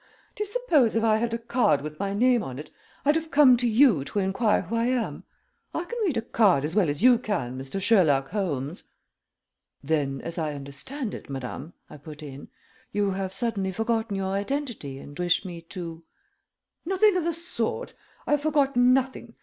[0.33, 2.71] Do you suppose if I had a card with my name on it
[3.05, 5.25] I'd have come to you to inquire who I am?
[5.75, 7.79] I can read a card as well as you can, Mr.
[7.79, 8.85] Sherlock Holmes."
[9.83, 12.47] "Then, as I understand it, madame," I put in,
[12.91, 16.03] "you have suddenly forgotten your identity and wish me to"
[16.83, 17.93] "Nothing of the sort.
[18.25, 19.35] I have forgotten nothing.